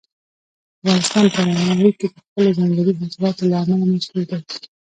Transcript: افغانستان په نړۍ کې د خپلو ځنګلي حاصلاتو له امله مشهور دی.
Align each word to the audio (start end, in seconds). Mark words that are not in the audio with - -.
افغانستان 0.81 1.25
په 1.35 1.41
نړۍ 1.69 1.91
کې 1.99 2.07
د 2.09 2.15
خپلو 2.25 2.49
ځنګلي 2.57 2.93
حاصلاتو 2.99 3.49
له 3.51 3.55
امله 3.61 3.85
مشهور 3.93 4.23
دی. 4.29 4.39